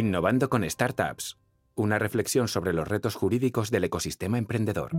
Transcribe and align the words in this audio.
Innovando 0.00 0.48
con 0.48 0.64
Startups. 0.64 1.36
Una 1.74 1.98
reflexión 1.98 2.48
sobre 2.48 2.72
los 2.72 2.88
retos 2.88 3.16
jurídicos 3.16 3.70
del 3.70 3.84
ecosistema 3.84 4.38
emprendedor. 4.38 4.92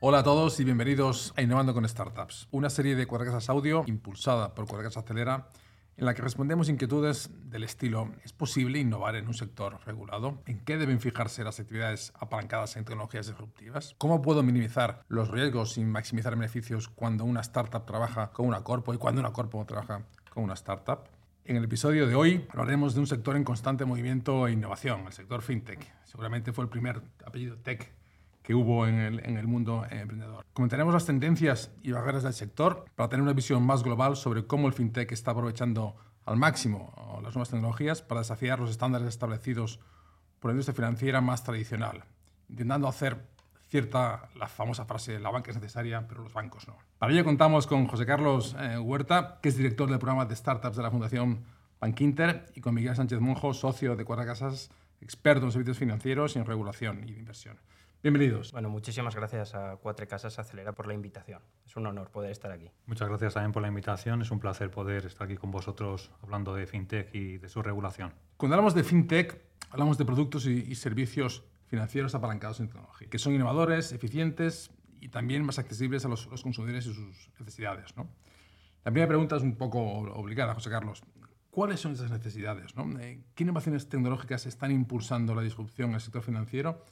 Hola 0.00 0.18
a 0.18 0.22
todos 0.22 0.60
y 0.60 0.64
bienvenidos 0.64 1.32
a 1.34 1.40
Innovando 1.40 1.72
con 1.72 1.88
Startups, 1.88 2.46
una 2.50 2.68
serie 2.68 2.94
de 2.94 3.06
cuadragasas 3.06 3.48
audio 3.48 3.84
impulsada 3.86 4.54
por 4.54 4.66
Cuadragasas 4.66 5.02
Acelera 5.02 5.48
en 5.96 6.04
la 6.04 6.12
que 6.12 6.20
respondemos 6.20 6.68
inquietudes 6.68 7.30
del 7.48 7.64
estilo 7.64 8.10
¿es 8.22 8.34
posible 8.34 8.78
innovar 8.78 9.16
en 9.16 9.26
un 9.26 9.32
sector 9.32 9.78
regulado? 9.86 10.42
¿En 10.44 10.60
qué 10.66 10.76
deben 10.76 11.00
fijarse 11.00 11.42
las 11.42 11.58
actividades 11.58 12.12
apalancadas 12.16 12.76
en 12.76 12.84
tecnologías 12.84 13.28
disruptivas? 13.28 13.94
¿Cómo 13.96 14.20
puedo 14.20 14.42
minimizar 14.42 15.04
los 15.08 15.30
riesgos 15.30 15.78
y 15.78 15.84
maximizar 15.84 16.36
beneficios 16.36 16.90
cuando 16.90 17.24
una 17.24 17.40
startup 17.40 17.86
trabaja 17.86 18.30
con 18.32 18.46
una 18.46 18.62
corpo 18.62 18.92
y 18.92 18.98
cuando 18.98 19.22
una 19.22 19.32
corpo 19.32 19.64
trabaja 19.64 20.02
con 20.28 20.44
una 20.44 20.52
startup? 20.52 21.08
En 21.44 21.56
el 21.56 21.64
episodio 21.64 22.06
de 22.06 22.14
hoy 22.14 22.46
hablaremos 22.50 22.94
de 22.94 23.00
un 23.00 23.08
sector 23.08 23.34
en 23.34 23.42
constante 23.42 23.84
movimiento 23.84 24.46
e 24.46 24.52
innovación, 24.52 25.06
el 25.06 25.12
sector 25.12 25.42
fintech. 25.42 25.92
Seguramente 26.04 26.52
fue 26.52 26.62
el 26.62 26.70
primer 26.70 27.02
apellido 27.26 27.56
tech 27.56 27.92
que 28.44 28.54
hubo 28.54 28.86
en 28.86 28.96
el, 29.00 29.46
mundo 29.48 29.84
emprendedor. 29.90 30.44
Comentaremos 30.52 30.94
las 30.94 31.04
tendencias 31.04 31.72
y 31.82 31.90
barreras 31.90 32.22
del 32.22 32.32
sector 32.32 32.84
para 32.94 33.08
tener 33.08 33.24
una 33.24 33.32
visión 33.32 33.66
más 33.66 33.82
global 33.82 34.14
sobre 34.16 34.46
cómo 34.46 34.68
el 34.68 34.72
fintech 34.72 35.10
está 35.10 35.32
aprovechando 35.32 35.96
al 36.26 36.36
máximo 36.36 36.94
las 37.24 37.34
nuevas 37.34 37.50
tecnologías 37.50 38.02
para 38.02 38.20
desafiar 38.20 38.60
los 38.60 38.70
estándares 38.70 39.08
establecidos 39.08 39.80
por 40.38 40.50
la 40.50 40.52
industria 40.52 40.76
financiera 40.76 41.20
más 41.20 41.42
tradicional, 41.42 42.04
intentando 42.48 42.86
hacer 42.86 43.31
cierta 43.72 44.28
la 44.34 44.48
famosa 44.48 44.84
frase, 44.84 45.18
la 45.18 45.30
banca 45.30 45.50
es 45.50 45.56
necesaria, 45.56 46.06
pero 46.06 46.22
los 46.22 46.34
bancos 46.34 46.68
no. 46.68 46.76
Para 46.98 47.10
ello 47.10 47.24
contamos 47.24 47.66
con 47.66 47.86
José 47.86 48.04
Carlos 48.04 48.54
eh, 48.60 48.76
Huerta, 48.76 49.38
que 49.40 49.48
es 49.48 49.56
director 49.56 49.88
del 49.88 49.98
programa 49.98 50.26
de 50.26 50.36
startups 50.36 50.76
de 50.76 50.82
la 50.82 50.90
Fundación 50.90 51.42
Bankinter, 51.80 52.52
y 52.54 52.60
con 52.60 52.74
Miguel 52.74 52.94
Sánchez 52.94 53.18
Monjo, 53.20 53.54
socio 53.54 53.96
de 53.96 54.04
Cuatro 54.04 54.26
Casas, 54.26 54.70
experto 55.00 55.46
en 55.46 55.52
servicios 55.52 55.78
financieros 55.78 56.36
y 56.36 56.40
en 56.40 56.44
regulación 56.44 57.08
y 57.08 57.14
de 57.14 57.20
inversión. 57.20 57.58
Bienvenidos. 58.02 58.52
Bueno, 58.52 58.68
muchísimas 58.68 59.16
gracias 59.16 59.54
a 59.54 59.78
Cuatro 59.80 60.06
Casas 60.06 60.38
Acelera 60.38 60.72
por 60.72 60.86
la 60.86 60.92
invitación. 60.92 61.40
Es 61.64 61.74
un 61.74 61.86
honor 61.86 62.10
poder 62.10 62.30
estar 62.30 62.52
aquí. 62.52 62.70
Muchas 62.84 63.08
gracias 63.08 63.32
también 63.32 63.52
por 63.52 63.62
la 63.62 63.68
invitación. 63.68 64.20
Es 64.20 64.30
un 64.30 64.38
placer 64.38 64.70
poder 64.70 65.06
estar 65.06 65.24
aquí 65.24 65.38
con 65.38 65.50
vosotros 65.50 66.10
hablando 66.20 66.54
de 66.54 66.66
FinTech 66.66 67.14
y 67.14 67.38
de 67.38 67.48
su 67.48 67.62
regulación. 67.62 68.12
Cuando 68.36 68.56
hablamos 68.56 68.74
de 68.74 68.84
FinTech, 68.84 69.40
hablamos 69.70 69.96
de 69.96 70.04
productos 70.04 70.44
y, 70.44 70.66
y 70.70 70.74
servicios 70.74 71.44
financieros 71.72 72.14
apalancados 72.14 72.60
en 72.60 72.68
tecnología, 72.68 73.08
que 73.08 73.18
son 73.18 73.32
innovadores, 73.32 73.92
eficientes 73.92 74.70
y 75.00 75.08
también 75.08 75.42
más 75.42 75.58
accesibles 75.58 76.04
a 76.04 76.08
los, 76.08 76.26
los 76.26 76.42
consumidores 76.42 76.84
y 76.84 76.92
sus 76.92 77.30
necesidades. 77.40 77.96
¿no? 77.96 78.10
La 78.84 78.90
primera 78.90 79.08
pregunta 79.08 79.36
es 79.36 79.42
un 79.42 79.56
poco 79.56 79.80
obligada, 79.80 80.52
José 80.52 80.68
Carlos. 80.68 81.02
¿Cuáles 81.50 81.80
son 81.80 81.92
esas 81.92 82.10
necesidades? 82.10 82.76
¿no? 82.76 83.00
Eh, 83.00 83.24
¿Qué 83.34 83.44
innovaciones 83.44 83.88
tecnológicas 83.88 84.44
están 84.44 84.70
impulsando 84.70 85.34
la 85.34 85.40
disrupción 85.40 85.88
en 85.88 85.94
el 85.94 86.02
sector 86.02 86.20
financiero? 86.20 86.84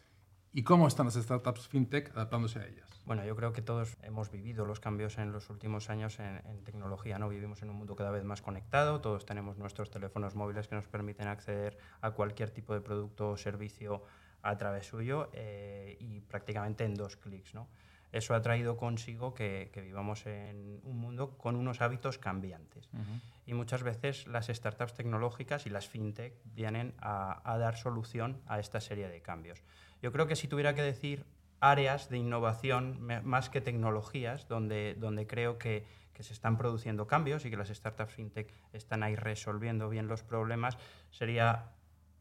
¿Y 0.51 0.63
cómo 0.63 0.89
están 0.89 1.05
las 1.05 1.17
startups 1.17 1.69
fintech 1.69 2.17
adaptándose 2.17 2.61
a 2.61 2.67
ellas? 2.67 2.89
Bueno, 3.05 3.23
yo 3.27 3.37
creo 3.37 3.53
que 3.53 3.61
todos 3.61 3.99
hemos 4.03 4.31
vivido 4.31 4.65
los 4.65 4.81
cambios 4.81 5.19
en 5.19 5.31
los 5.31 5.51
últimos 5.51 5.91
años 5.91 6.19
en, 6.21 6.41
en, 6.47 6.65
tecnología. 6.65 7.19
¿no? 7.19 7.29
Vivimos 7.29 7.61
en 7.61 7.69
un 7.69 7.77
mundo 7.77 7.97
cada 7.97 8.13
vez 8.13 8.25
más 8.25 8.41
conectado, 8.41 9.03
todos 9.03 9.27
tenemos 9.27 9.59
nuestros 9.59 9.91
teléfonos 9.91 10.35
móviles 10.35 10.69
que 10.69 10.75
nos 10.75 10.89
permiten 10.89 11.29
acceder 11.29 11.77
a 12.01 12.13
cualquier 12.13 12.51
tipo 12.51 12.73
de 12.73 12.81
producto 12.81 13.33
o 13.33 13.37
servicio 13.37 14.05
a 14.43 14.57
través 14.57 14.87
suyo 14.87 15.31
eh, 15.33 15.97
y 16.01 16.21
prácticamente 16.21 16.85
en 16.85 16.95
dos 16.95 17.17
clics. 17.17 17.55
¿no? 17.55 17.69
Eso 18.13 18.35
ha 18.35 18.43
traído 18.43 18.77
consigo 18.77 19.35
que, 19.35 19.71
que, 19.73 19.81
vivamos 19.81 20.27
en 20.27 20.81
un 20.83 20.99
mundo 20.99 21.39
con 21.39 21.57
unos 21.57 21.81
hábitos 21.81 22.19
cambiantes. 22.19 22.89
Uh 22.93 22.99
-huh. 22.99 23.21
Y 23.47 23.55
muchas 23.55 23.83
veces 23.83 24.27
las 24.27 24.49
startups 24.49 24.95
tecnológicas 24.95 25.67
y 25.67 25.71
las 25.71 25.89
fintech 25.89 26.35
vienen 26.45 26.95
a, 27.01 27.41
a, 27.45 27.59
dar 27.59 27.77
solución 27.77 28.41
a 28.47 28.59
esta 28.59 28.81
serie 28.81 29.09
de 29.09 29.23
cambios. 29.23 29.63
Yo 30.03 30.13
creo 30.13 30.27
que 30.27 30.37
si 30.37 30.49
tuviera 30.49 30.75
que 30.75 30.83
decir 30.83 31.25
áreas 31.61 32.09
de 32.09 32.17
innovación 32.17 32.99
más 33.23 33.51
que 33.51 33.61
tecnologías, 33.61 34.49
donde, 34.49 34.97
donde 34.99 35.27
creo 35.27 35.59
que, 35.59 35.85
que 36.15 36.23
se 36.23 36.33
están 36.33 36.57
produciendo 36.57 37.07
cambios 37.07 37.45
y 37.45 37.51
que 37.51 37.57
las 37.57 37.69
startups 37.69 38.15
fintech 38.15 38.53
están 38.73 39.03
ahí 39.03 39.15
resolviendo 39.15 39.89
bien 39.89 40.09
los 40.09 40.23
problemas, 40.23 40.79
sería 41.11 41.71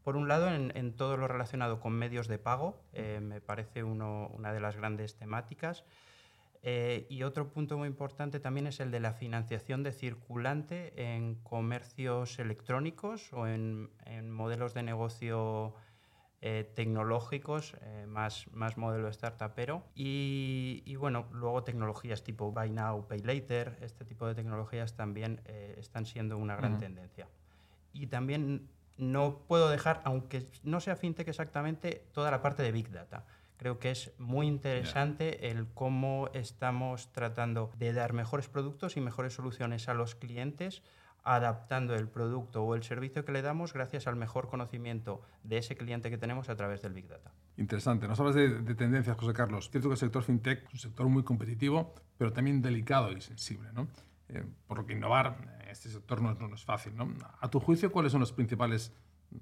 por 0.02 0.16
un 0.16 0.28
lado, 0.28 0.48
en, 0.48 0.72
en, 0.76 0.96
todo 0.96 1.16
lo 1.16 1.28
relacionado 1.28 1.80
con 1.80 1.92
medios 1.92 2.28
de 2.28 2.38
pago, 2.38 2.80
eh, 2.92 3.20
me 3.22 3.40
parece 3.40 3.84
uno, 3.84 4.28
una 4.34 4.52
de 4.52 4.60
las 4.60 4.76
grandes 4.76 5.16
temáticas. 5.16 5.84
Eh, 6.62 7.06
y 7.08 7.22
otro 7.22 7.48
punto 7.48 7.78
muy 7.78 7.88
importante 7.88 8.38
también 8.38 8.66
es 8.66 8.80
el 8.80 8.90
de 8.90 9.00
la 9.00 9.14
financiación 9.14 9.82
de 9.82 9.92
circulante 9.92 10.92
en 11.14 11.36
comercios 11.36 12.38
electrónicos 12.38 13.32
o 13.32 13.46
en, 13.46 13.90
en 14.04 14.30
modelos 14.30 14.74
de 14.74 14.82
negocio 14.82 15.74
eh, 16.42 16.70
tecnológicos, 16.74 17.76
eh, 17.80 18.04
más, 18.06 18.46
más 18.52 18.76
modelo 18.76 19.10
startupero. 19.10 19.84
Y, 19.94 20.82
y, 20.84 20.96
bueno, 20.96 21.28
luego 21.32 21.64
tecnologías 21.64 22.22
tipo 22.22 22.52
Buy 22.52 22.70
Now, 22.70 23.06
Pay 23.06 23.20
Later, 23.20 23.78
este 23.80 24.04
tipo 24.04 24.26
de 24.26 24.34
tecnologías 24.34 24.94
también 24.94 25.40
están 25.78 26.04
siendo 26.04 26.36
una 26.36 26.56
gran 26.56 26.74
uh 26.74 26.76
-huh. 26.76 26.80
tendencia. 26.80 27.28
Y 27.92 28.06
también 28.06 28.68
no 29.00 29.38
puedo 29.48 29.68
dejar, 29.68 30.00
aunque 30.04 30.46
no 30.62 30.80
sea 30.80 30.96
fintech 30.96 31.28
exactamente, 31.28 32.04
toda 32.12 32.30
la 32.30 32.42
parte 32.42 32.62
de 32.62 32.72
Big 32.72 32.90
Data. 32.90 33.26
Creo 33.56 33.78
que 33.78 33.90
es 33.90 34.12
muy 34.18 34.46
interesante 34.46 35.36
yeah. 35.40 35.50
el 35.50 35.66
cómo 35.74 36.30
estamos 36.32 37.12
tratando 37.12 37.70
de 37.78 37.92
dar 37.92 38.12
mejores 38.12 38.48
productos 38.48 38.96
y 38.96 39.00
mejores 39.00 39.34
soluciones 39.34 39.88
a 39.88 39.94
los 39.94 40.14
clientes 40.14 40.82
adaptando 41.22 41.94
el 41.94 42.08
producto 42.08 42.64
o 42.64 42.74
el 42.74 42.82
servicio 42.82 43.24
que 43.24 43.32
le 43.32 43.42
damos 43.42 43.72
gracias 43.72 44.06
al 44.06 44.16
mejor 44.16 44.48
conocimiento 44.48 45.20
de 45.42 45.58
ese 45.58 45.76
cliente 45.76 46.08
que 46.10 46.18
tenemos 46.18 46.48
a 46.48 46.56
través 46.56 46.80
del 46.82 46.94
Big 46.94 47.08
Data. 47.08 47.30
Interesante. 47.56 48.08
Nos 48.08 48.18
hablas 48.20 48.34
de, 48.34 48.62
de 48.62 48.74
tendencias, 48.74 49.16
José 49.16 49.34
Carlos. 49.34 49.70
Cierto 49.70 49.88
que 49.88 49.94
el 49.94 49.98
sector 49.98 50.22
fintech 50.22 50.64
es 50.66 50.72
un 50.72 50.80
sector 50.80 51.06
muy 51.08 51.22
competitivo, 51.22 51.94
pero 52.16 52.32
también 52.32 52.62
delicado 52.62 53.12
y 53.12 53.20
sensible. 53.20 53.68
¿no? 53.74 53.88
Eh, 54.32 54.44
por 54.66 54.78
lo 54.78 54.86
que 54.86 54.92
innovar 54.92 55.36
en 55.62 55.68
este 55.68 55.88
sector 55.88 56.22
no, 56.22 56.34
no, 56.34 56.54
es 56.54 56.64
fácil. 56.64 56.96
¿no? 56.96 57.12
A 57.40 57.50
tu 57.50 57.60
juicio, 57.60 57.90
¿cuáles 57.90 58.12
son 58.12 58.20
los 58.20 58.32
principales 58.32 58.92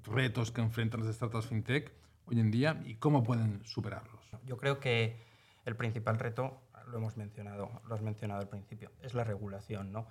retos 0.03 0.51
que 0.51 0.61
enfrentan 0.61 1.05
las 1.05 1.15
startups 1.15 1.47
fintech 1.47 1.93
hoy 2.25 2.39
en 2.39 2.51
día 2.51 2.81
y 2.85 2.95
cómo 2.95 3.23
pueden 3.23 3.63
superarlos? 3.65 4.19
Yo 4.45 4.57
creo 4.57 4.79
que 4.79 5.21
el 5.65 5.75
principal 5.75 6.17
reto, 6.17 6.61
lo 6.87 6.97
hemos 6.97 7.17
mencionado, 7.17 7.69
lo 7.87 7.95
has 7.95 8.01
mencionado 8.01 8.41
al 8.41 8.49
principio, 8.49 8.91
es 9.01 9.13
la 9.13 9.23
regulación. 9.23 9.91
¿no? 9.91 10.07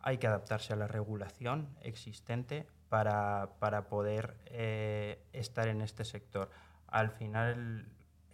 Hay 0.00 0.18
que 0.18 0.26
adaptarse 0.26 0.74
a 0.74 0.76
la 0.76 0.88
regulación 0.88 1.68
existente 1.80 2.66
para, 2.88 3.56
para 3.58 3.88
poder 3.88 4.36
eh, 4.46 5.24
estar 5.32 5.68
en 5.68 5.80
este 5.80 6.04
sector. 6.04 6.50
Al 6.86 7.10
final, 7.10 7.52
el, 7.52 7.86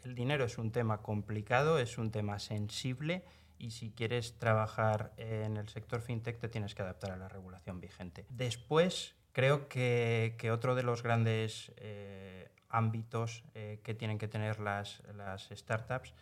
el 0.03 0.15
dinero 0.15 0.45
es 0.45 0.59
un 0.59 0.73
tema 0.73 1.03
complicado, 1.03 1.79
es 1.79 1.99
un 1.99 2.11
tema 2.11 2.39
sensible 2.39 3.25
y 3.59 3.71
si 3.71 3.91
quieres 3.91 4.39
trabajar 4.39 5.13
en 5.17 5.57
el 5.57 5.69
sector 5.69 6.01
fintech 6.01 6.39
te 6.39 6.49
tienes 6.49 6.75
que 6.75 6.83
adaptar 6.83 7.13
a 7.13 7.17
la 7.17 7.29
regulación 7.29 7.81
vigente. 7.81 8.27
Después, 8.29 9.15
creo 9.33 9.69
que, 9.69 10.35
que 10.39 10.51
otro 10.51 10.75
de 10.75 10.83
los 10.83 11.03
grandes 11.03 11.73
eh, 11.77 12.49
ámbitos 12.69 13.45
eh, 13.55 13.81
que 13.83 13.95
tienen 13.95 14.19
que 14.19 14.29
tener 14.29 14.61
las, 14.61 15.03
las 15.17 15.49
startups 15.53 16.13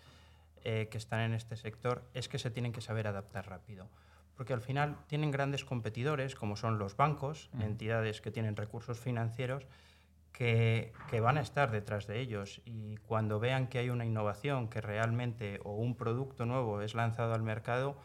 eh, 0.65 0.89
que 0.91 0.99
están 0.99 1.21
en 1.21 1.35
este 1.35 1.57
sector 1.57 2.05
es 2.15 2.29
que 2.29 2.39
se 2.39 2.51
tienen 2.51 2.73
que 2.73 2.81
saber 2.81 3.09
adaptar 3.09 3.49
rápido. 3.49 3.89
Porque 4.37 4.53
al 4.53 4.61
final 4.61 4.97
tienen 5.09 5.31
grandes 5.31 5.65
competidores, 5.65 6.35
como 6.35 6.57
son 6.57 6.79
los 6.79 6.97
bancos, 6.97 7.51
mm. 7.53 7.63
entidades 7.63 8.21
que 8.21 8.31
tienen 8.31 8.57
recursos 8.57 9.01
financieros, 9.01 9.67
que, 10.33 10.93
que, 11.11 11.21
van 11.21 11.39
a 11.39 11.41
estar 11.41 11.71
detrás 11.71 12.07
de 12.07 12.21
ellos 12.21 12.63
y 12.65 12.97
cuando 13.07 13.39
vean 13.39 13.69
que 13.69 13.79
hay 13.79 13.91
una 13.91 14.05
innovación 14.05 14.69
que 14.69 14.81
realmente 14.81 15.61
o 15.65 15.77
un 15.77 15.95
producto 15.95 16.47
nuevo 16.47 16.81
es 16.81 16.95
lanzado 16.95 17.35
al 17.35 17.43
mercado, 17.43 17.97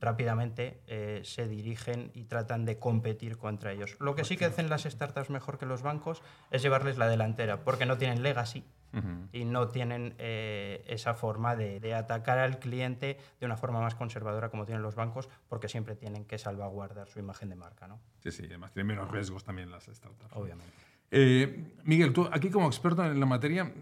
rápidamente 0.00 0.80
eh, 0.86 1.20
se 1.24 1.48
dirigen 1.48 2.10
y 2.14 2.24
tratan 2.24 2.64
de 2.64 2.78
competir 2.78 3.38
contra 3.38 3.72
ellos. 3.72 3.96
Lo 4.00 4.14
que 4.14 4.24
sí 4.24 4.36
que 4.36 4.44
hacen 4.44 4.68
las 4.68 4.82
startups 4.82 5.30
mejor 5.30 5.58
que 5.58 5.66
los 5.66 5.82
bancos 5.82 6.22
es 6.50 6.62
llevarles 6.62 6.98
la 6.98 7.08
delantera, 7.08 7.64
porque 7.64 7.86
no 7.86 7.96
tienen 7.96 8.22
legacy 8.22 8.64
uh 8.92 8.98
-huh. 8.98 9.28
y 9.32 9.44
no 9.44 9.68
tienen 9.68 10.14
eh, 10.18 10.84
esa 10.86 11.14
forma 11.14 11.56
de, 11.56 11.80
de, 11.80 11.94
atacar 11.94 12.38
al 12.38 12.58
cliente 12.58 13.18
de 13.40 13.46
una 13.46 13.56
forma 13.56 13.80
más 13.80 13.94
conservadora 13.94 14.50
como 14.50 14.66
tienen 14.66 14.82
los 14.82 14.94
bancos, 14.94 15.28
porque 15.48 15.68
siempre 15.68 15.96
tienen 15.96 16.24
que 16.24 16.38
salvaguardar 16.38 17.08
su 17.08 17.18
imagen 17.18 17.48
de 17.48 17.56
marca. 17.56 17.88
¿no? 17.88 18.00
Sí, 18.20 18.32
sí, 18.32 18.44
además 18.46 18.72
tienen 18.72 18.88
menos 18.88 19.10
riesgos 19.10 19.44
también 19.44 19.70
las 19.70 19.84
startups. 19.84 20.36
Obviamente. 20.36 20.95
Eh, 21.10 21.72
Miguel, 21.84 22.12
tú 22.12 22.28
aquí 22.32 22.50
como 22.50 22.66
experto 22.66 23.04
en 23.04 23.18
la 23.20 23.26
materia, 23.26 23.72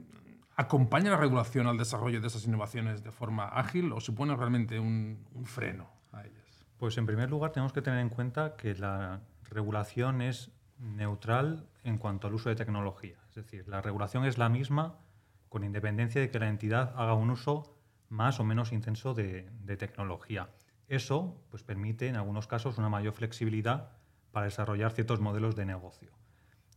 ¿acompaña 0.56 1.10
la 1.10 1.16
regulación 1.16 1.66
al 1.66 1.78
desarrollo 1.78 2.20
de 2.20 2.26
esas 2.26 2.44
innovaciones 2.46 3.02
de 3.02 3.10
forma 3.10 3.46
ágil 3.46 3.92
o 3.92 4.00
supone 4.00 4.36
realmente 4.36 4.78
un, 4.78 5.24
freno 5.44 5.90
a 6.12 6.24
ellas? 6.24 6.66
Pues 6.76 6.98
en 6.98 7.06
primer 7.06 7.30
lugar 7.30 7.52
tenemos 7.52 7.72
que 7.72 7.82
tener 7.82 8.00
en 8.00 8.10
cuenta 8.10 8.56
que 8.56 8.74
la 8.74 9.20
regulación 9.50 10.20
es 10.20 10.50
neutral 10.78 11.66
en 11.82 11.98
cuanto 11.98 12.26
al 12.26 12.34
uso 12.34 12.48
de 12.48 12.56
tecnología. 12.56 13.16
Es 13.28 13.36
decir, 13.36 13.66
la 13.68 13.80
regulación 13.80 14.24
es 14.24 14.38
la 14.38 14.48
misma 14.48 14.98
con 15.48 15.64
independencia 15.64 16.20
de 16.20 16.30
que 16.30 16.38
la 16.38 16.48
entidad 16.48 16.92
haga 16.96 17.14
un 17.14 17.30
uso 17.30 17.78
más 18.08 18.38
o 18.38 18.44
menos 18.44 18.72
intenso 18.72 19.14
de, 19.14 19.48
de 19.62 19.76
tecnología. 19.76 20.50
Eso 20.88 21.40
pues, 21.50 21.62
permite 21.62 22.08
en 22.08 22.16
algunos 22.16 22.46
casos 22.46 22.76
una 22.76 22.88
mayor 22.88 23.14
flexibilidad 23.14 23.92
para 24.32 24.46
desarrollar 24.46 24.92
ciertos 24.92 25.20
modelos 25.20 25.56
de 25.56 25.64
negocio. 25.64 26.10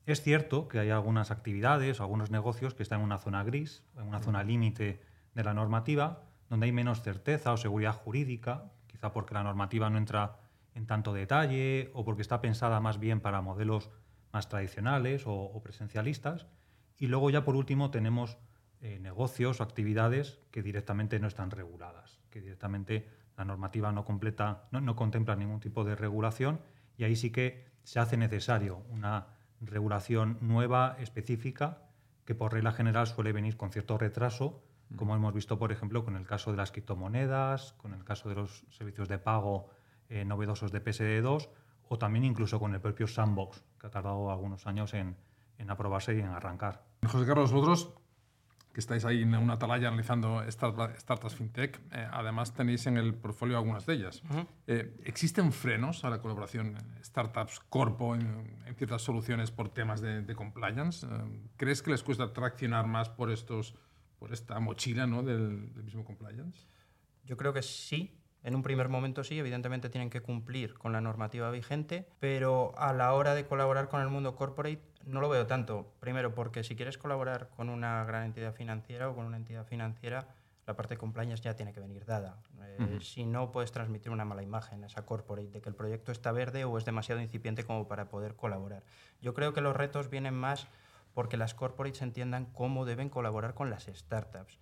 Es 0.08 0.22
cierto 0.22 0.70
que 0.70 0.80
hay 0.80 0.90
algunas 0.90 1.32
actividades, 1.32 2.00
algunos 2.00 2.32
negocios 2.32 2.74
que 2.74 2.82
están 2.82 3.02
en 3.02 3.06
una 3.06 3.18
zona 3.18 3.44
gris, 3.44 3.84
en 3.98 4.08
una 4.08 4.22
zona 4.22 4.42
límite 4.42 5.02
de 5.34 5.44
la 5.44 5.54
normativa, 5.54 6.24
donde 6.50 6.68
hay 6.68 6.72
menos 6.72 7.02
certeza 7.02 7.52
o 7.52 7.58
seguridad 7.58 7.92
jurídica, 7.92 8.72
quizá 8.88 9.12
porque 9.12 9.34
la 9.34 9.44
normativa 9.44 9.90
no 9.90 9.98
entra 9.98 10.38
en 10.76 10.88
tanto 10.88 11.12
detalle 11.12 11.92
o 11.94 12.06
porque 12.06 12.22
está 12.22 12.40
pensada 12.40 12.80
más 12.80 13.00
bien 13.00 13.20
para 13.20 13.42
modelos 13.42 13.90
más 14.32 14.48
tradicionales 14.48 15.24
o, 15.26 15.60
presencialistas. 15.62 16.48
Y 16.98 17.08
luego 17.08 17.30
ya 17.30 17.44
por 17.44 17.58
último 17.58 17.92
tenemos 17.92 18.38
eh, 18.80 19.00
negocios 19.00 19.60
o 19.60 19.64
actividades 19.64 20.40
que 20.52 20.64
directamente 20.64 21.20
no 21.20 21.28
están 21.28 21.52
reguladas, 21.52 22.22
que 22.30 22.40
directamente 22.40 23.10
la 23.36 23.44
normativa 23.44 23.92
no, 23.92 24.06
completa, 24.06 24.70
no, 24.72 24.96
contempla 24.96 25.36
ningún 25.36 25.60
tipo 25.60 25.84
de 25.84 25.96
regulación 25.96 26.62
y 26.96 27.04
ahí 27.04 27.18
sí 27.18 27.30
que 27.30 27.68
se 27.84 28.00
hace 28.00 28.16
necesario 28.16 28.86
una 28.90 29.37
regulación 29.62 30.38
nueva, 30.42 30.96
específica, 31.00 31.84
que 32.26 32.36
por 32.36 32.54
regla 32.54 32.72
general 32.72 33.08
suele 33.08 33.32
venir 33.32 33.58
con 33.58 33.72
cierto 33.72 33.98
retraso, 33.98 34.62
como 34.96 35.16
hemos 35.16 35.34
visto, 35.34 35.58
por 35.58 35.72
ejemplo, 35.72 36.06
con 36.06 36.16
el 36.16 36.26
caso 36.26 36.52
de 36.52 36.58
las 36.58 36.72
criptomonedas, 36.72 37.74
con 37.74 37.94
el 37.94 38.04
caso 38.04 38.30
de 38.30 38.36
los 38.36 38.66
servicios 38.70 39.08
de 39.08 39.20
pago 39.20 39.70
eh, 40.10 40.24
novedosos 40.24 40.72
de 40.72 40.84
PSD2 40.84 41.50
o 41.90 41.98
también 41.98 42.26
incluso 42.26 42.60
con 42.60 42.74
el 42.74 42.82
propio 42.82 43.08
Sandbox, 43.08 43.64
que 43.80 43.88
ha 43.88 43.90
tardado 43.90 44.32
algunos 44.32 44.68
años 44.68 44.94
en, 44.94 45.18
en 45.58 45.70
aprobarse 45.70 46.16
y 46.16 46.20
en 46.20 46.28
arrancar. 46.28 46.84
José 47.06 47.26
Carlos, 47.26 47.52
vosotros 47.52 47.94
que 48.78 48.82
estáis 48.82 49.06
ahí 49.06 49.24
en 49.24 49.34
una 49.34 49.54
atalaya 49.54 49.88
analizando 49.88 50.40
startups 50.52 51.34
fintech, 51.34 51.82
eh, 51.92 52.08
además 52.12 52.54
tenéis 52.54 52.86
en 52.86 52.98
el 52.98 53.16
portfolio 53.16 53.58
algunas 53.58 53.88
de 53.88 53.94
ellas. 53.96 54.22
Eh, 54.68 54.96
¿Existen 55.04 55.52
frenos 55.52 56.06
a 56.06 56.12
la 56.12 56.22
colaboración 56.22 56.78
startups 57.04 57.60
corpo 57.60 58.14
en, 58.14 58.56
ciertas 58.78 59.02
soluciones 59.02 59.50
por 59.50 59.70
temas 59.70 60.00
de, 60.02 60.36
compliance? 60.36 61.08
¿Crees 61.56 61.82
que 61.82 61.90
les 61.90 62.04
cuesta 62.04 62.32
traccionar 62.34 62.86
más 62.86 63.10
por, 63.10 63.32
estos, 63.32 63.74
por 64.20 64.32
esta 64.32 64.60
mochila 64.60 65.08
¿no? 65.08 65.24
del, 65.24 65.74
del 65.74 65.84
mismo 65.84 66.06
compliance? 66.06 66.68
Yo 67.24 67.36
creo 67.36 67.54
que 67.54 67.64
sí, 67.64 68.22
en 68.44 68.54
un 68.54 68.62
primer 68.62 68.90
momento 68.90 69.24
sí, 69.24 69.40
evidentemente 69.40 69.90
tienen 69.90 70.12
que 70.12 70.22
cumplir 70.22 70.76
con 70.76 70.94
la 70.94 71.02
normativa 71.02 71.50
vigente, 71.50 72.08
pero 72.20 72.78
a 72.78 72.94
la 72.94 73.12
hora 73.14 73.34
de 73.34 73.48
colaborar 73.48 73.90
con 73.90 74.02
el 74.02 74.10
mundo 74.10 74.36
corporate 74.36 74.84
no 75.08 75.22
lo 75.22 75.30
veo 75.30 75.48
tanto. 75.48 75.94
Primero, 76.00 76.36
porque 76.36 76.64
si 76.64 76.76
quieres 76.76 76.98
colaborar 76.98 77.50
con 77.56 77.70
una 77.70 78.04
gran 78.06 78.24
entidad 78.24 78.54
financiera 78.54 79.10
o 79.10 79.16
con 79.16 79.26
una 79.26 79.38
entidad 79.38 79.66
financiera, 79.66 80.28
la 80.66 80.76
parte 80.76 80.96
de 80.96 80.98
compliance 80.98 81.42
ya 81.42 81.56
tiene 81.56 81.74
que 81.74 81.80
venir 81.80 82.06
dada. 82.06 82.38
Eh, 82.80 83.00
si 83.02 83.26
no, 83.26 83.52
puedes 83.52 83.72
transmitir 83.72 84.12
una 84.12 84.26
mala 84.26 84.44
imagen 84.44 84.84
a 84.84 84.88
esa 84.88 85.06
corporate 85.06 85.50
de 85.50 85.62
que 85.62 85.70
el 85.70 85.76
proyecto 85.76 86.12
está 86.12 86.32
verde 86.32 86.66
o 86.66 86.78
es 86.78 86.86
demasiado 86.86 87.22
incipiente 87.22 87.64
como 87.64 87.88
para 87.88 88.10
poder 88.10 88.36
colaborar. 88.36 88.84
Yo 89.22 89.34
creo 89.34 89.54
que 89.54 89.62
los 89.62 89.76
retos 89.76 90.10
vienen 90.10 90.36
más 90.36 90.68
porque 91.14 91.38
las 91.38 91.54
corporates 91.54 92.02
entiendan 92.02 92.46
cómo 92.54 92.86
deben 92.86 93.10
colaborar 93.10 93.54
con 93.54 93.70
las 93.70 93.86
startups. 93.86 94.60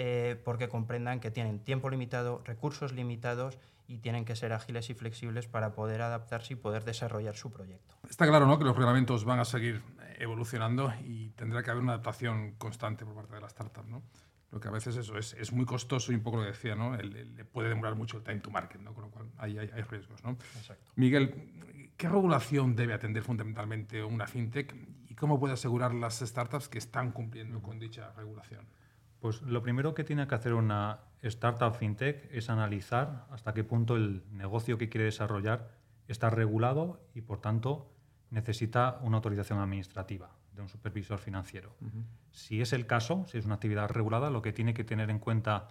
Eh, 0.00 0.40
porque 0.44 0.68
comprendan 0.68 1.18
que 1.18 1.32
tienen 1.32 1.58
tiempo 1.58 1.90
limitado, 1.90 2.40
recursos 2.44 2.92
limitados 2.92 3.58
y 3.88 3.98
tienen 3.98 4.24
que 4.24 4.36
ser 4.36 4.52
ágiles 4.52 4.90
y 4.90 4.94
flexibles 4.94 5.48
para 5.48 5.72
poder 5.72 6.02
adaptarse 6.02 6.52
y 6.52 6.56
poder 6.56 6.84
desarrollar 6.84 7.34
su 7.34 7.50
proyecto. 7.50 7.96
Está 8.08 8.24
claro 8.28 8.46
¿no? 8.46 8.60
que 8.60 8.64
los 8.64 8.76
reglamentos 8.76 9.24
van 9.24 9.40
a 9.40 9.44
seguir 9.44 9.82
evolucionando 10.20 10.92
y 11.04 11.30
tendrá 11.30 11.64
que 11.64 11.72
haber 11.72 11.82
una 11.82 11.94
adaptación 11.94 12.52
constante 12.58 13.04
por 13.04 13.16
parte 13.16 13.34
de 13.34 13.40
la 13.40 13.48
startup. 13.48 13.86
¿no? 13.88 14.04
Lo 14.52 14.60
que 14.60 14.68
a 14.68 14.70
veces 14.70 14.94
eso 14.94 15.18
es, 15.18 15.32
es 15.32 15.50
muy 15.50 15.64
costoso 15.64 16.12
y 16.12 16.14
un 16.14 16.22
poco 16.22 16.36
lo 16.36 16.42
que 16.44 16.50
decía, 16.50 16.76
¿no? 16.76 16.96
Le 16.96 17.44
puede 17.44 17.68
demorar 17.68 17.96
mucho 17.96 18.18
el 18.18 18.22
time 18.22 18.38
to 18.38 18.52
market, 18.52 18.80
¿no? 18.80 18.94
con 18.94 19.02
lo 19.02 19.10
cual 19.10 19.26
hay, 19.36 19.58
hay, 19.58 19.68
hay 19.74 19.82
riesgos. 19.82 20.22
¿no? 20.22 20.38
Exacto. 20.58 20.92
Miguel, 20.94 21.90
¿qué 21.96 22.08
regulación 22.08 22.76
debe 22.76 22.94
atender 22.94 23.24
fundamentalmente 23.24 24.04
una 24.04 24.28
fintech 24.28 24.76
y 25.08 25.16
cómo 25.16 25.40
puede 25.40 25.54
asegurar 25.54 25.92
las 25.92 26.20
startups 26.20 26.68
que 26.68 26.78
están 26.78 27.10
cumpliendo 27.10 27.60
con 27.60 27.80
dicha 27.80 28.12
regulación? 28.12 28.64
Pues 29.20 29.42
lo 29.42 29.62
primero 29.62 29.94
que 29.94 30.04
tiene 30.04 30.26
que 30.26 30.34
hacer 30.34 30.54
una 30.54 31.00
startup 31.22 31.74
fintech 31.74 32.28
es 32.32 32.50
analizar 32.50 33.26
hasta 33.30 33.52
qué 33.52 33.64
punto 33.64 33.96
el 33.96 34.22
negocio 34.30 34.78
que 34.78 34.88
quiere 34.88 35.06
desarrollar 35.06 35.70
está 36.06 36.30
regulado 36.30 37.00
y, 37.14 37.22
por 37.22 37.40
tanto, 37.40 37.90
necesita 38.30 38.98
una 39.02 39.16
autorización 39.16 39.58
administrativa 39.58 40.30
de 40.52 40.62
un 40.62 40.68
supervisor 40.68 41.18
financiero. 41.18 41.74
Si 42.30 42.60
es 42.60 42.72
el 42.72 42.86
caso, 42.86 43.24
si 43.26 43.38
es 43.38 43.44
una 43.44 43.56
actividad 43.56 43.90
regulada, 43.90 44.30
lo 44.30 44.42
que 44.42 44.52
tiene 44.52 44.74
que 44.74 44.84
tener 44.84 45.10
en 45.10 45.18
cuenta 45.18 45.68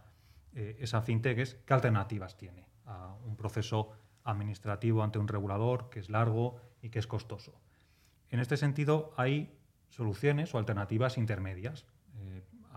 eh, 0.53 0.77
esa 0.79 1.01
fintech 1.01 1.37
es 1.39 1.55
qué 1.65 1.73
alternativas 1.73 2.37
tiene 2.37 2.67
a 2.85 3.15
un 3.25 3.35
proceso 3.35 3.91
administrativo 4.23 5.03
ante 5.03 5.19
un 5.19 5.27
regulador 5.27 5.89
que 5.89 5.99
es 5.99 6.09
largo 6.09 6.59
y 6.81 6.89
que 6.89 6.99
es 6.99 7.07
costoso. 7.07 7.59
En 8.29 8.39
este 8.39 8.57
sentido, 8.57 9.13
hay 9.17 9.57
soluciones 9.89 10.53
o 10.53 10.57
alternativas 10.57 11.17
intermedias 11.17 11.85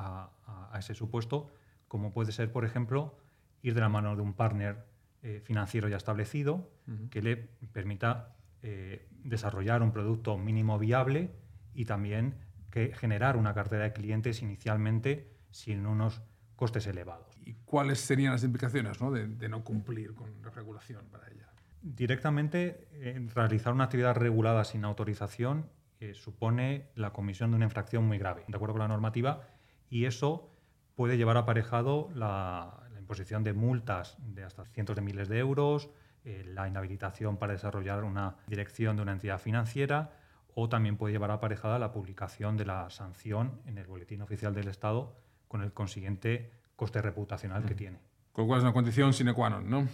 a, 0.00 0.70
a 0.72 0.78
ese 0.78 0.94
supuesto, 0.94 1.50
como 1.88 2.12
puede 2.12 2.32
ser, 2.32 2.52
por 2.52 2.64
ejemplo, 2.64 3.16
ir 3.62 3.74
de 3.74 3.80
la 3.80 3.88
mano 3.88 4.14
de 4.16 4.22
un 4.22 4.34
partner 4.34 4.84
eh, 5.22 5.40
financiero 5.44 5.86
ya 5.88 5.98
establecido 5.98 6.70
que 7.10 7.22
le 7.22 7.36
permita 7.36 8.34
eh, 8.62 9.06
desarrollar 9.22 9.82
un 9.82 9.92
producto 9.92 10.36
mínimo 10.38 10.78
viable 10.78 11.30
y 11.74 11.84
también 11.84 12.34
que 12.70 12.92
generar 12.94 13.36
una 13.36 13.54
cartera 13.54 13.84
de 13.84 13.92
clientes 13.92 14.42
inicialmente 14.42 15.30
sin 15.50 15.86
unos 15.86 16.22
costes 16.56 16.86
elevados. 16.86 17.38
¿Y 17.44 17.54
cuáles 17.64 18.00
serían 18.00 18.32
las 18.32 18.44
implicaciones 18.44 18.98
De, 18.98 19.48
no 19.48 19.62
cumplir 19.62 20.14
con 20.14 20.42
la 20.42 20.50
regulación 20.50 21.04
para 21.12 21.28
ella? 21.28 21.48
Directamente, 21.82 22.88
realizar 23.34 23.72
una 23.72 23.84
actividad 23.84 24.16
regulada 24.16 24.64
sin 24.64 24.84
autorización 24.84 25.66
eh, 26.00 26.14
supone 26.14 26.88
la 26.94 27.12
comisión 27.12 27.50
de 27.50 27.56
una 27.56 27.66
infracción 27.66 28.04
muy 28.06 28.18
grave, 28.18 28.44
de 28.48 28.56
acuerdo 28.56 28.72
con 28.72 28.80
la 28.80 28.88
normativa, 28.88 29.46
y 29.90 30.06
eso 30.06 30.48
puede 30.94 31.16
llevar 31.16 31.36
aparejado 31.36 32.08
la, 32.14 32.76
imposición 32.98 33.42
de 33.42 33.52
multas 33.52 34.16
de 34.20 34.44
hasta 34.44 34.64
cientos 34.66 34.94
de 34.94 35.02
miles 35.02 35.28
de 35.28 35.38
euros, 35.38 35.90
eh, 36.24 36.44
la 36.46 36.68
inhabilitación 36.68 37.38
para 37.38 37.54
desarrollar 37.54 38.04
una 38.04 38.36
dirección 38.46 38.94
de 38.94 39.02
una 39.02 39.10
entidad 39.10 39.40
financiera 39.40 40.12
o 40.54 40.68
también 40.68 40.96
puede 40.96 41.12
llevar 41.12 41.32
aparejada 41.32 41.80
la 41.80 41.90
publicación 41.90 42.56
de 42.56 42.66
la 42.66 42.88
sanción 42.90 43.62
en 43.66 43.78
el 43.78 43.86
Boletín 43.88 44.22
Oficial 44.22 44.54
del 44.54 44.68
Estado 44.68 45.16
con 45.48 45.62
el 45.62 45.72
consiguiente 45.72 46.52
coste 46.76 47.02
reputacional 47.02 47.64
que 47.64 47.74
tiene. 47.74 47.98
Con 48.32 48.44
lo 48.44 48.48
cual 48.48 48.58
es 48.58 48.64
una 48.64 48.72
condición 48.72 49.12
sine 49.12 49.34
qua 49.34 49.50
non, 49.50 49.68
¿no? 49.68 49.88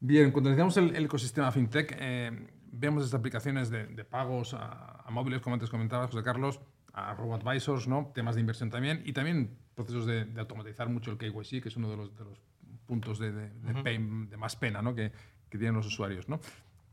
Bien, 0.00 0.32
cuando 0.32 0.48
analizamos 0.48 0.76
el, 0.78 1.04
ecosistema 1.04 1.52
fintech, 1.52 1.94
eh, 1.98 2.30
vemos 2.72 3.04
estas 3.04 3.18
aplicaciones 3.18 3.68
de, 3.70 4.04
pagos 4.04 4.54
a, 4.54 5.02
a, 5.04 5.10
móviles, 5.10 5.42
como 5.42 5.54
antes 5.54 5.68
comentabas, 5.68 6.10
José 6.10 6.22
Carlos, 6.22 6.60
a 6.94 7.14
robo-advisors, 7.14 7.88
¿no? 7.88 8.12
temas 8.14 8.36
de 8.36 8.40
inversión 8.40 8.70
también, 8.70 9.02
y 9.04 9.12
también 9.12 9.56
procesos 9.74 10.06
de, 10.06 10.26
automatizar 10.38 10.88
mucho 10.88 11.10
el 11.10 11.18
KYC, 11.18 11.62
que 11.62 11.68
es 11.68 11.76
uno 11.76 11.90
de 11.90 11.96
los, 11.96 12.16
de 12.16 12.24
los 12.24 12.38
puntos 12.86 13.18
de, 13.18 13.32
de, 13.32 14.36
más 14.36 14.56
pena 14.56 14.80
¿no? 14.80 14.94
que, 14.94 15.10
que, 15.50 15.58
tienen 15.58 15.74
los 15.74 15.86
usuarios. 15.86 16.28
¿no? 16.28 16.40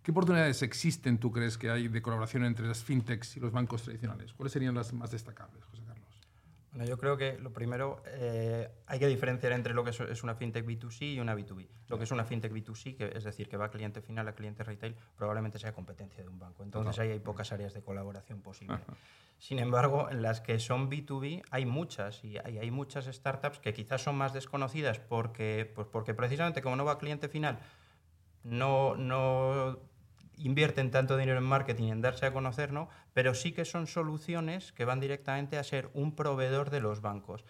¿Qué 0.02 0.12
oportunidades 0.12 0.64
existen, 0.64 1.20
tú 1.20 1.32
crees, 1.32 1.58
que 1.58 1.70
hay 1.70 1.88
de 1.88 2.02
colaboración 2.02 2.46
entre 2.46 2.68
las 2.68 2.84
fintechs 2.84 3.38
y 3.38 3.40
los 3.40 3.52
bancos 3.52 3.84
tradicionales? 3.84 4.34
¿Cuáles 4.34 4.54
serían 4.54 4.74
las 4.74 4.92
más 4.94 5.12
destacables, 5.12 5.64
José? 5.66 5.81
Bueno, 6.72 6.86
yo 6.86 6.98
creo 6.98 7.18
que 7.18 7.38
lo 7.38 7.52
primero, 7.52 8.02
eh, 8.06 8.70
hay 8.88 9.00
que 9.00 9.08
diferenciar 9.08 9.52
entre 9.52 9.74
lo 9.74 9.84
que 9.84 9.90
es 9.90 10.24
una 10.24 10.36
fintech 10.36 10.66
B2C 10.66 11.16
y 11.16 11.20
una 11.20 11.36
B2B. 11.36 11.68
Lo 11.90 11.98
que 11.98 12.06
es 12.06 12.12
una 12.12 12.24
fintech 12.24 12.54
B2C, 12.54 12.96
que 12.96 13.12
es 13.14 13.26
decir, 13.26 13.50
que 13.50 13.58
va 13.58 13.66
a 13.66 13.70
cliente 13.70 14.02
final, 14.02 14.26
a 14.30 14.34
cliente 14.34 14.64
retail, 14.64 14.96
probablemente 15.18 15.60
sea 15.60 15.74
competencia 15.74 16.24
de 16.24 16.30
un 16.30 16.40
banco. 16.40 16.64
Entonces 16.64 16.98
ahí 17.00 17.10
hay 17.10 17.20
pocas 17.20 17.52
áreas 17.52 17.74
de 17.74 17.82
colaboración 17.82 18.42
posible. 18.42 18.80
Sin 19.38 19.60
embargo, 19.60 20.08
en 20.10 20.22
las 20.22 20.40
que 20.40 20.60
son 20.60 20.90
B2B 20.90 21.44
hay 21.52 21.66
muchas 21.66 22.24
y 22.24 22.38
hay, 22.38 22.72
muchas 22.72 23.06
startups 23.06 23.60
que 23.60 23.74
quizás 23.74 24.02
son 24.02 24.16
más 24.16 24.34
desconocidas 24.34 25.00
porque, 25.00 25.70
pues 25.76 25.88
porque 25.88 26.14
precisamente 26.14 26.62
como 26.62 26.78
no 26.78 26.86
va 26.86 26.94
a 26.94 26.98
cliente 27.00 27.28
final, 27.28 27.60
no, 28.44 28.96
no 28.96 29.80
invierten 30.46 30.92
tanto 30.92 31.18
dinero 31.18 31.38
en 31.38 31.44
marketing 31.44 31.86
y 31.86 31.92
en 31.92 32.02
darse 32.02 32.26
a 32.26 32.34
conocer, 32.34 32.72
¿no? 32.72 32.90
pero 33.14 33.34
sí 33.34 33.52
que 33.52 33.66
son 33.66 33.88
soluciones 33.88 34.72
que 34.72 34.86
van 34.86 35.00
directamente 35.00 35.58
a 35.58 35.64
ser 35.64 35.90
un 35.94 36.16
proveedor 36.16 36.70
de 36.70 36.80
los 36.80 37.02
bancos. 37.02 37.46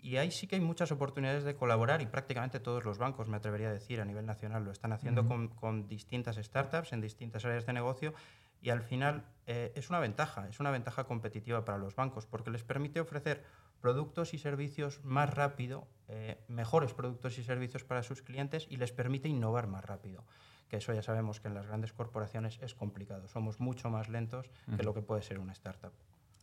Y 0.00 0.16
ahí 0.16 0.30
sí 0.30 0.46
que 0.46 0.56
hay 0.56 0.62
muchas 0.62 0.92
oportunidades 0.92 1.42
de 1.42 1.56
colaborar 1.56 2.02
y 2.02 2.06
prácticamente 2.06 2.60
todos 2.60 2.84
los 2.84 2.98
bancos, 2.98 3.28
me 3.28 3.36
atrevería 3.36 3.68
a 3.68 3.72
decir, 3.72 4.00
a 4.00 4.04
nivel 4.04 4.26
nacional 4.26 4.64
lo 4.64 4.70
están 4.70 4.92
haciendo 4.92 5.26
con, 5.26 5.48
con 5.48 5.88
distintas 5.88 6.36
startups 6.36 6.92
en 6.92 7.00
distintas 7.00 7.44
áreas 7.44 7.66
de 7.66 7.72
negocio 7.72 8.14
y 8.60 8.70
al 8.70 8.82
final 8.82 9.24
eh, 9.46 9.72
es 9.74 9.90
una 9.90 10.00
ventaja, 10.00 10.48
es 10.48 10.60
una 10.60 10.70
ventaja 10.70 11.04
competitiva 11.04 11.64
para 11.64 11.78
los 11.78 11.94
bancos 11.94 12.26
porque 12.26 12.50
les 12.50 12.64
permite 12.64 13.00
ofrecer 13.00 13.44
productos 13.80 14.34
y 14.34 14.38
servicios 14.38 15.00
más 15.04 15.32
rápido, 15.32 15.86
eh, 16.08 16.38
mejores 16.48 16.92
productos 16.92 17.38
y 17.38 17.44
servicios 17.44 17.84
para 17.84 18.02
sus 18.02 18.22
clientes 18.22 18.66
y 18.68 18.76
les 18.76 18.92
permite 18.92 19.28
innovar 19.28 19.68
más 19.68 19.84
rápido. 19.84 20.24
Que 20.68 20.76
eso 20.76 20.92
ya 20.92 21.02
sabemos 21.02 21.40
que 21.40 21.48
en 21.48 21.54
las 21.54 21.66
grandes 21.66 21.92
corporaciones 21.92 22.58
es 22.62 22.74
complicado, 22.74 23.28
somos 23.28 23.58
mucho 23.60 23.90
más 23.90 24.08
lentos 24.08 24.50
que 24.76 24.82
lo 24.82 24.94
que 24.94 25.02
puede 25.02 25.22
ser 25.22 25.38
una 25.38 25.52
startup. 25.52 25.92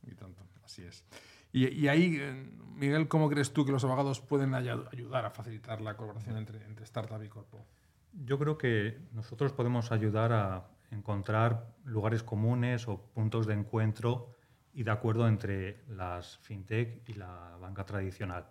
Y 0.03 0.15
tanto, 0.15 0.43
así 0.63 0.83
es. 0.83 1.05
Y, 1.51 1.87
ahí, 1.87 2.17
eh, 2.19 2.51
Miguel, 2.75 3.07
¿cómo 3.07 3.29
crees 3.29 3.53
tú 3.53 3.65
que 3.65 3.71
los 3.71 3.83
abogados 3.85 4.19
pueden 4.19 4.53
ayudar 4.55 5.25
a 5.25 5.29
facilitar 5.29 5.79
la 5.79 5.95
colaboración 5.95 6.35
entre, 6.35 6.61
entre 6.65 6.83
startup 6.83 7.23
y 7.23 7.29
corpo? 7.29 7.65
Yo 8.11 8.37
creo 8.37 8.57
que 8.57 8.99
nosotros 9.13 9.53
podemos 9.53 9.93
ayudar 9.93 10.33
a 10.33 10.67
encontrar 10.91 11.73
lugares 11.85 12.23
comunes 12.23 12.89
o 12.89 12.97
puntos 13.13 13.47
de 13.47 13.53
encuentro 13.53 14.31
y 14.73 14.83
de 14.83 14.91
acuerdo 14.91 15.27
entre 15.29 15.81
las 15.87 16.37
fintech 16.39 17.07
y 17.07 17.13
la 17.13 17.57
banca 17.61 17.85
tradicional. 17.85 18.47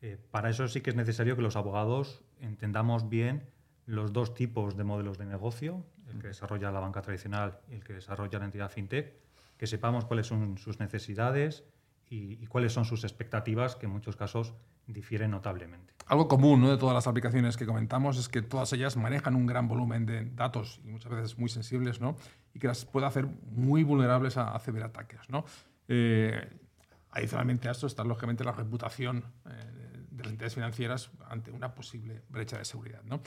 Eh, 0.00 0.18
para 0.30 0.50
eso 0.50 0.66
sí 0.66 0.80
que 0.80 0.90
es 0.90 0.96
necesario 0.96 1.36
que 1.36 1.42
los 1.42 1.54
abogados 1.54 2.24
entendamos 2.40 3.08
bien 3.08 3.48
los 3.92 4.14
dos 4.14 4.32
tipos 4.32 4.74
de 4.74 4.84
modelos 4.84 5.18
de 5.18 5.26
negocio, 5.26 5.84
el 6.10 6.18
que 6.18 6.28
desarrolla 6.28 6.72
la 6.72 6.80
banca 6.80 7.02
tradicional 7.02 7.60
y 7.68 7.74
el 7.74 7.84
que 7.84 7.92
desarrolla 7.92 8.38
la 8.38 8.46
entidad 8.46 8.70
fintech, 8.70 9.12
que 9.58 9.66
sepamos 9.66 10.06
cuáles 10.06 10.26
son 10.26 10.56
sus 10.56 10.80
necesidades 10.80 11.64
y, 12.08 12.46
cuáles 12.46 12.72
son 12.72 12.86
sus 12.86 13.04
expectativas, 13.04 13.76
que 13.76 13.84
en 13.84 13.92
muchos 13.92 14.16
casos 14.16 14.54
difieren 14.86 15.30
notablemente. 15.30 15.92
Algo 16.06 16.26
común 16.26 16.64
de 16.64 16.78
todas 16.78 16.94
las 16.94 17.06
aplicaciones 17.06 17.58
que 17.58 17.66
comentamos 17.66 18.16
es 18.16 18.30
que 18.30 18.40
todas 18.40 18.72
ellas 18.72 18.96
manejan 18.96 19.36
un 19.36 19.44
gran 19.44 19.68
volumen 19.68 20.06
de 20.06 20.24
datos 20.24 20.80
y 20.84 20.88
muchas 20.88 21.12
veces 21.12 21.38
muy 21.38 21.50
sensibles 21.50 22.00
¿no? 22.00 22.16
y 22.54 22.60
que 22.60 22.68
las 22.68 22.86
puede 22.86 23.04
hacer 23.04 23.26
muy 23.50 23.84
vulnerables 23.84 24.38
a, 24.38 24.58
ciberataques. 24.58 25.28
¿no? 25.28 25.44
Eh, 25.88 26.50
adicionalmente 27.10 27.68
a 27.68 27.72
esto 27.72 27.86
está 27.86 28.04
lógicamente 28.04 28.42
la 28.42 28.52
reputación 28.52 29.22
eh, 29.46 29.50
de 30.10 30.22
las 30.24 30.32
entidades 30.32 30.54
financieras 30.54 31.10
ante 31.28 31.50
una 31.50 31.74
posible 31.74 32.22
brecha 32.30 32.56
de 32.56 32.64
seguridad. 32.64 33.02
¿no? 33.04 33.20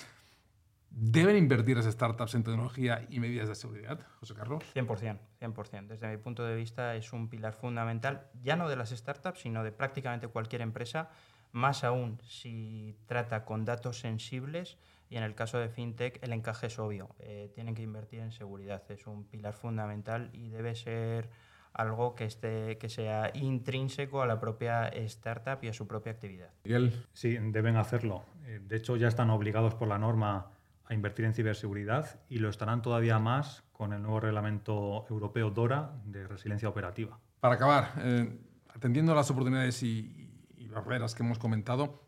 ¿Deben 0.97 1.35
invertir 1.35 1.75
las 1.75 1.87
startups 1.87 2.35
en 2.35 2.45
tecnología 2.45 3.05
y 3.09 3.19
medidas 3.19 3.49
de 3.49 3.55
seguridad, 3.55 3.99
José 4.21 4.33
Carlos? 4.33 4.63
100%, 4.73 5.19
100%. 5.41 5.87
Desde 5.87 6.07
mi 6.07 6.15
punto 6.15 6.45
de 6.45 6.55
vista 6.55 6.95
es 6.95 7.11
un 7.11 7.27
pilar 7.27 7.51
fundamental, 7.51 8.27
ya 8.41 8.55
no 8.55 8.69
de 8.69 8.77
las 8.77 8.91
startups, 8.91 9.41
sino 9.41 9.65
de 9.65 9.73
prácticamente 9.73 10.29
cualquier 10.29 10.61
empresa, 10.61 11.09
más 11.51 11.83
aún 11.83 12.21
si 12.23 12.95
trata 13.07 13.43
con 13.43 13.65
datos 13.65 13.99
sensibles 13.99 14.77
y 15.09 15.17
en 15.17 15.23
el 15.23 15.35
caso 15.35 15.59
de 15.59 15.67
FinTech 15.67 16.23
el 16.23 16.31
encaje 16.31 16.67
es 16.67 16.79
obvio. 16.79 17.09
Eh, 17.19 17.51
tienen 17.53 17.75
que 17.75 17.81
invertir 17.81 18.21
en 18.21 18.31
seguridad, 18.31 18.81
es 18.89 19.05
un 19.05 19.25
pilar 19.25 19.53
fundamental 19.53 20.29
y 20.31 20.47
debe 20.47 20.75
ser 20.75 21.29
algo 21.73 22.15
que, 22.15 22.23
esté, 22.23 22.77
que 22.77 22.87
sea 22.87 23.31
intrínseco 23.33 24.21
a 24.21 24.27
la 24.27 24.39
propia 24.39 24.87
startup 24.87 25.61
y 25.61 25.67
a 25.67 25.73
su 25.73 25.87
propia 25.87 26.13
actividad. 26.13 26.51
Miguel. 26.63 27.05
Sí, 27.11 27.37
deben 27.37 27.75
hacerlo. 27.75 28.23
Eh, 28.45 28.61
de 28.63 28.77
hecho, 28.77 28.95
ya 28.95 29.09
están 29.09 29.29
obligados 29.29 29.75
por 29.75 29.89
la 29.89 29.97
norma 29.97 30.54
a 30.87 30.93
invertir 30.93 31.25
en 31.25 31.33
ciberseguridad 31.33 32.19
y 32.29 32.39
lo 32.39 32.49
estarán 32.49 32.81
todavía 32.81 33.19
más 33.19 33.63
con 33.71 33.93
el 33.93 34.01
nuevo 34.01 34.19
reglamento 34.19 35.05
europeo 35.09 35.49
DORA 35.49 35.91
de 36.05 36.27
resiliencia 36.27 36.69
operativa. 36.69 37.19
Para 37.39 37.55
acabar, 37.55 37.93
eh, 37.97 38.39
atendiendo 38.73 39.11
a 39.11 39.15
las 39.15 39.29
oportunidades 39.29 39.81
y, 39.83 40.21
barreras 40.69 41.15
que 41.15 41.23
hemos 41.23 41.39
comentado, 41.39 42.03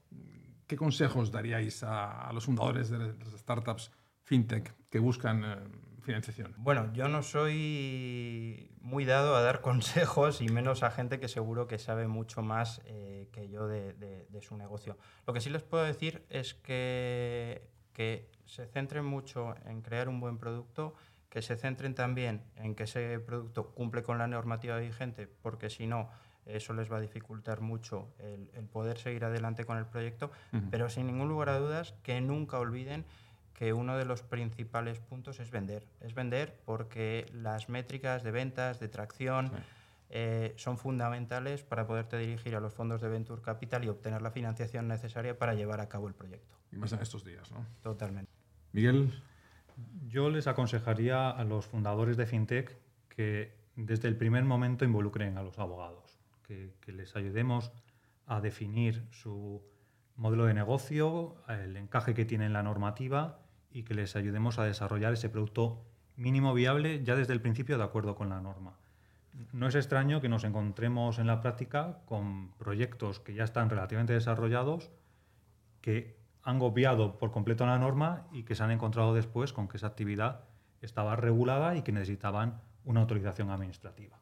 ¿qué 0.67 0.75
consejos 0.75 1.31
daríais 1.31 1.83
a, 1.83 2.29
los 2.33 2.43
fundadores 2.43 2.89
de 2.89 2.97
las 2.97 3.29
startups 3.37 3.91
fintech 4.23 4.75
que 4.89 4.99
buscan 4.99 5.45
eh, 5.45 5.55
financiación? 6.01 6.53
Bueno, 6.57 6.91
yo 6.91 7.07
no 7.07 7.23
soy 7.23 8.69
muy 8.81 9.05
dado 9.05 9.37
a 9.37 9.41
dar 9.41 9.61
consejos 9.69 10.41
y 10.41 10.49
menos 10.49 10.83
a 10.83 10.91
gente 10.91 11.17
que 11.21 11.29
seguro 11.29 11.67
que 11.67 11.79
sabe 11.79 12.09
mucho 12.09 12.41
más 12.41 12.81
eh, 12.83 13.29
que 13.31 13.47
yo 13.47 13.67
de, 13.67 13.93
de 13.93 14.41
su 14.41 14.57
negocio. 14.57 14.97
Lo 15.25 15.31
que 15.31 15.39
sí 15.39 15.49
les 15.49 15.63
puedo 15.63 15.85
decir 15.85 16.25
es 16.29 16.53
que 16.53 17.76
que 17.97 18.29
se 18.45 18.67
centren 18.67 19.03
mucho 19.03 19.55
en 19.65 19.81
crear 19.81 20.07
un 20.07 20.19
buen 20.19 20.37
producto, 20.37 20.93
que 21.31 21.41
se 21.41 21.55
centren 21.55 21.95
también 21.95 22.43
en 22.57 22.75
que 22.75 22.83
ese 22.83 23.19
producto 23.19 23.71
cumple 23.71 24.03
con 24.03 24.19
la 24.19 24.27
normativa 24.27 24.77
vigente, 24.77 25.27
porque 25.41 25.71
si 25.71 25.87
no, 25.87 26.07
eso 26.45 26.73
les 26.73 26.91
va 26.91 26.97
a 26.97 27.01
dificultar 27.01 27.59
mucho 27.59 28.07
el, 28.19 28.65
poder 28.71 28.99
seguir 28.99 29.25
adelante 29.25 29.65
con 29.65 29.79
el 29.79 29.87
proyecto, 29.87 30.31
pero 30.69 30.91
sin 30.91 31.07
ningún 31.07 31.27
lugar 31.27 31.49
a 31.49 31.57
dudas 31.57 31.95
que 32.03 32.21
nunca 32.21 32.59
olviden 32.59 33.03
que 33.55 33.73
uno 33.73 33.97
de 33.97 34.05
los 34.05 34.21
principales 34.21 34.99
puntos 34.99 35.39
es 35.39 35.49
vender. 35.49 35.83
Es 35.99 36.13
vender 36.13 36.55
porque 36.65 37.25
las 37.33 37.67
métricas 37.67 38.21
de 38.21 38.29
ventas, 38.29 38.79
de 38.79 38.89
tracción, 38.89 39.51
eh, 40.09 40.53
son 40.55 40.77
fundamentales 40.77 41.63
para 41.63 41.85
poderte 41.85 42.17
dirigir 42.17 42.55
a 42.55 42.59
los 42.59 42.73
fondos 42.73 43.01
de 43.01 43.09
Venture 43.09 43.41
Capital 43.41 43.83
y 43.83 43.89
obtener 43.89 44.21
la 44.21 44.31
financiación 44.31 44.87
necesaria 44.87 45.37
para 45.37 45.53
llevar 45.53 45.81
a 45.81 45.89
cabo 45.89 46.07
el 46.07 46.13
proyecto. 46.13 46.55
Y 46.71 46.77
más 46.77 46.93
en 46.93 47.01
estos 47.01 47.25
días, 47.25 47.51
¿no? 47.51 47.65
Totalmente. 47.81 48.31
Miguel. 48.71 49.11
Yo 50.07 50.29
les 50.29 50.47
aconsejaría 50.47 51.29
a 51.29 51.43
los 51.43 51.65
fundadores 51.65 52.17
de 52.17 52.25
FinTech 52.25 52.77
que 53.09 53.55
desde 53.75 54.07
el 54.07 54.15
primer 54.15 54.43
momento 54.43 54.85
involucren 54.85 55.37
a 55.37 55.43
los 55.43 55.59
abogados, 55.59 56.19
que, 56.43 56.73
les 56.87 57.15
ayudemos 57.15 57.71
a 58.25 58.41
definir 58.41 59.05
su 59.11 59.61
modelo 60.15 60.45
de 60.45 60.53
negocio, 60.53 61.35
el 61.47 61.77
encaje 61.77 62.13
que 62.13 62.25
tiene 62.25 62.45
en 62.45 62.53
la 62.53 62.63
normativa 62.63 63.39
y 63.69 63.83
que 63.83 63.93
les 63.93 64.15
ayudemos 64.15 64.57
a 64.57 64.63
desarrollar 64.63 65.13
ese 65.13 65.29
producto 65.29 65.85
mínimo 66.15 66.53
viable 66.55 67.03
ya 67.03 67.15
desde 67.15 67.33
el 67.33 67.41
principio 67.41 67.77
de 67.77 67.83
acuerdo 67.83 68.15
con 68.15 68.29
la 68.29 68.41
norma. 68.41 68.79
No 69.51 69.67
es 69.67 69.75
extraño 69.75 70.21
que 70.21 70.29
nos 70.29 70.43
encontremos 70.43 71.19
en 71.19 71.27
la 71.27 71.41
práctica 71.41 71.99
con 72.05 72.51
proyectos 72.57 73.19
que 73.19 73.33
ya 73.33 73.43
están 73.43 73.69
relativamente 73.69 74.13
desarrollados 74.13 74.91
que 75.81 76.17
han 76.43 76.61
obviado 76.61 77.17
por 77.19 77.31
completo 77.31 77.65
la 77.65 77.77
norma 77.77 78.27
y 78.31 78.43
que 78.43 78.55
se 78.55 78.63
han 78.63 78.71
encontrado 78.71 79.13
después 79.13 79.53
con 79.53 79.67
que 79.67 79.77
esa 79.77 79.87
actividad 79.87 80.45
estaba 80.81 81.15
regulada 81.15 81.75
y 81.75 81.81
que 81.81 81.91
necesitaban 81.91 82.61
una 82.85 83.01
autorización 83.01 83.51
administrativa. 83.51 84.17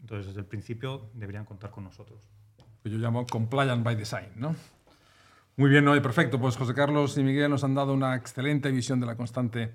Entonces, 0.00 0.26
desde 0.28 0.40
el 0.40 0.46
principio 0.46 1.10
deberían 1.14 1.44
contar 1.44 1.70
con 1.70 1.84
nosotros. 1.84 2.28
Yo 2.84 2.98
llamo 2.98 3.26
compliant 3.26 3.84
by 3.84 3.96
design, 3.96 4.28
¿no? 4.36 4.54
Muy 5.56 5.70
bien, 5.70 5.84
¿no? 5.84 6.00
perfecto. 6.00 6.40
Pues 6.40 6.56
José 6.56 6.74
Carlos 6.74 7.18
y 7.18 7.22
Miguel 7.22 7.50
nos 7.50 7.64
han 7.64 7.74
dado 7.74 7.92
una 7.92 8.14
excelente 8.14 8.70
visión 8.70 9.00
de 9.00 9.06
la 9.06 9.16
constante 9.16 9.74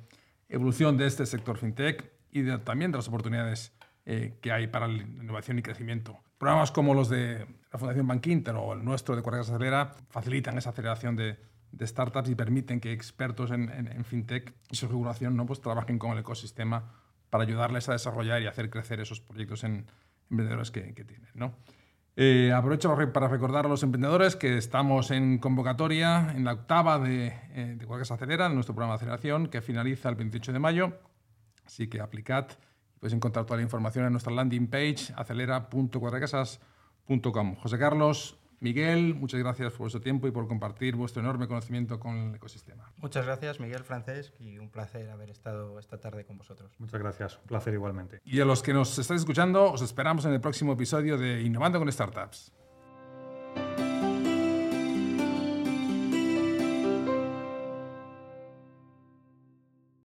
evolución 0.49 0.97
de 0.97 1.05
este 1.05 1.25
sector 1.25 1.57
fintech 1.57 2.11
y 2.31 2.43
también 2.59 2.91
de 2.91 2.97
las 2.97 3.07
oportunidades 3.07 3.71
eh, 4.05 4.38
que 4.41 4.51
hay 4.51 4.67
para 4.67 4.88
la 4.88 5.01
innovación 5.03 5.59
y 5.59 5.62
crecimiento. 5.62 6.19
Programas 6.38 6.71
como 6.71 6.93
los 6.93 7.09
de 7.09 7.45
la 7.71 7.79
Fundación 7.79 8.07
Bank 8.07 8.27
Inter 8.27 8.55
o 8.55 8.74
el 8.74 8.83
nuestro 8.83 9.15
de 9.15 9.24
Correas 9.24 9.50
Acelera 9.50 9.93
facilitan 10.09 10.57
esa 10.57 10.71
aceleración 10.71 11.15
de, 11.15 11.38
de 11.71 11.88
startups 11.88 12.29
y 12.29 12.35
permiten 12.35 12.79
que 12.79 12.91
expertos 12.91 13.51
en, 13.51 13.69
en, 13.69 14.05
fintech 14.05 14.53
y 14.69 14.75
su 14.75 14.88
regulación 14.88 15.35
¿no? 15.35 15.45
pues 15.45 15.62
trabajen 15.62 15.97
con 15.97 16.12
el 16.12 16.19
ecosistema 16.19 16.93
para 17.29 17.43
ayudarles 17.43 17.89
a 17.89 17.93
desarrollar 17.93 18.41
y 18.41 18.47
hacer 18.47 18.69
crecer 18.69 19.00
esos 19.00 19.19
proyectos 19.21 19.63
en 19.63 19.85
emprendedores 20.29 20.71
que, 20.71 20.93
que 20.93 21.03
tienen. 21.03 21.29
¿no? 21.33 21.55
Eh, 22.17 22.53
aprovecho 22.53 22.95
para 23.12 23.27
recordar 23.27 23.65
a 23.65 23.69
los 23.69 23.83
emprendedores 23.83 24.38
que 24.38 24.57
estamos 24.57 25.12
en 25.12 25.38
convocatoria 25.38 26.31
en 26.33 26.45
la 26.45 26.53
octava 26.53 26.97
de, 26.97 27.27
eh, 27.53 27.77
de 27.77 27.85
Acelera, 28.09 28.47
nuestro 28.47 28.74
programa 28.74 28.93
de 28.93 28.97
aceleración, 28.97 29.47
que 29.47 29.62
finaliza 29.62 30.07
el 30.07 30.15
28 30.15 30.53
de 30.53 30.59
mayo. 30.59 31.00
Así 31.65 31.88
que 31.88 32.00
aplicad. 32.00 32.47
Podéis 33.05 33.17
encontrar 33.17 33.45
toda 33.45 33.57
la 33.57 33.63
información 33.63 34.07
en 34.07 34.13
nuestra 34.13 34.33
landing 34.33 34.65
page 34.65 35.13
acelera.cuadracasas.com. 35.15 37.55
José 37.57 37.77
Carlos, 37.77 38.39
Miguel, 38.62 39.13
muchas 39.13 39.39
gracias 39.41 39.74
por 39.74 39.81
vuestro 39.81 40.01
tiempo 40.01 40.27
y 40.27 40.31
por 40.31 40.47
compartir 40.47 40.95
vuestro 40.95 41.21
enorme 41.21 41.47
conocimiento 41.47 42.00
con 42.00 42.15
el 42.15 42.33
ecosistema. 42.33 42.91
Muchas 42.97 43.27
gracias, 43.27 43.59
Miguel 43.59 43.83
Francés, 43.83 44.33
y 44.39 44.57
un 44.57 44.71
placer 44.71 45.07
haber 45.12 45.29
estado 45.29 45.77
esta 45.77 46.00
tarde 46.00 46.25
con 46.25 46.39
vosotros. 46.39 46.71
Muchas 46.79 47.00
gracias, 47.00 47.38
un 47.38 47.45
placer 47.45 47.75
igualmente. 47.75 48.21
Y 48.25 48.41
a 48.41 48.45
los 48.45 48.63
que 48.63 48.74
nos 48.74 48.97
estáis 48.97 49.21
escuchando, 49.21 49.71
os 49.71 49.83
esperamos 49.83 50.25
en 50.25 50.33
el 50.33 50.41
próximo 50.41 50.74
episodio 50.74 51.15
de 51.15 51.43
Innovando 51.43 51.77
con 51.77 51.91
Startups. 51.91 52.51